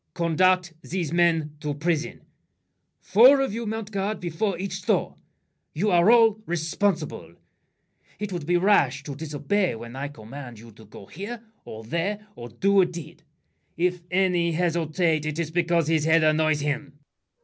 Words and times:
Conduct 0.15 0.73
These 0.81 1.13
men 1.13 1.55
to 1.59 1.75
prison. 1.75 2.21
Four 3.01 3.39
of 3.39 3.53
you 3.53 3.67
mount 3.67 3.91
guard 3.91 4.19
Before 4.19 4.57
each 4.57 4.83
door. 4.87 5.15
You're 5.75 6.09
all 6.09 6.41
responsible. 6.47 7.35
It 8.17 8.33
would 8.33 8.47
be 8.47 8.57
rash 8.57 9.03
to 9.03 9.13
disobey 9.13 9.75
when 9.75 9.95
I 9.95 10.07
command 10.07 10.57
You 10.57 10.71
to 10.71 10.85
go 10.85 11.05
here 11.05 11.43
or 11.65 11.83
there 11.83 12.25
or 12.35 12.49
do 12.49 12.81
a 12.81 12.85
deed. 12.87 13.21
If 13.77 14.01
any 14.09 14.53
hesitate, 14.53 15.27
it 15.27 15.37
is 15.37 15.51
because 15.51 15.87
His 15.87 16.05
head 16.05 16.23
annoys 16.23 16.61
him. 16.61 16.97